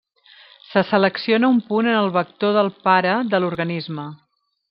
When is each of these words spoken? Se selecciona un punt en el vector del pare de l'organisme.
Se 0.71 0.81
selecciona 0.91 1.51
un 1.57 1.59
punt 1.67 1.91
en 1.91 1.99
el 1.99 2.09
vector 2.17 2.57
del 2.59 2.73
pare 2.87 3.13
de 3.35 3.43
l'organisme. 3.45 4.09